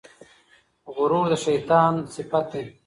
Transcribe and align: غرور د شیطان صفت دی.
غرور 0.95 1.25
د 1.31 1.33
شیطان 1.45 1.93
صفت 2.15 2.45
دی. 2.53 2.63